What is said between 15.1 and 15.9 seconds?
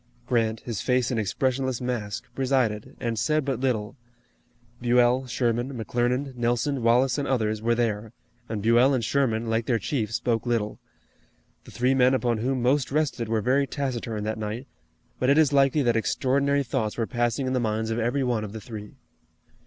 but it is likely